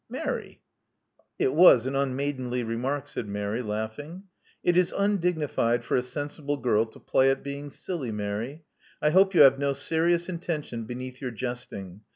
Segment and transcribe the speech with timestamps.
[0.13, 0.61] •*Mary!"
[1.37, 4.23] It was an unmaidenly remark," said Mary, laughing.
[4.63, 8.63] *'It is undignified for a sensible girl to play at being silly, Mary.
[8.99, 12.01] I hope yqu have no serious intention beneath your jesting.